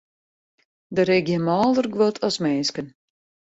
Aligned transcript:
Der 0.95 1.09
is 1.17 1.23
gjin 1.25 1.43
mâlder 1.47 1.87
guod 1.95 2.17
as 2.27 2.37
minsken. 2.43 2.87